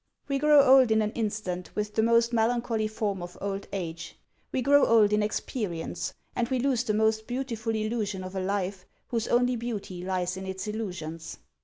We 0.27 0.39
grow 0.39 0.63
old 0.65 0.89
in 0.89 1.03
an 1.03 1.11
instant 1.11 1.75
with 1.75 1.93
the 1.93 2.01
most 2.01 2.33
melancholy 2.33 2.87
form 2.87 3.21
of 3.21 3.37
old 3.39 3.67
age: 3.71 4.17
we 4.51 4.63
grow 4.63 4.83
old 4.83 5.13
in 5.13 5.21
experience, 5.21 6.15
and 6.35 6.49
we 6.49 6.57
lose 6.57 6.83
the 6.83 6.95
most 6.95 7.27
beautiful 7.27 7.75
illusion 7.75 8.23
of 8.23 8.35
a 8.35 8.39
life 8.41 8.87
whose 9.09 9.27
only 9.27 9.55
beauty 9.55 10.03
lies 10.03 10.37
in 10.37 10.47
its 10.47 10.67
illusions. 10.67 11.37